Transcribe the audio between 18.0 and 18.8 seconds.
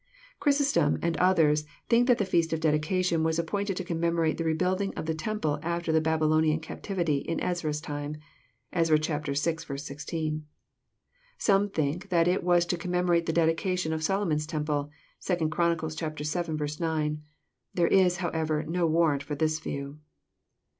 however,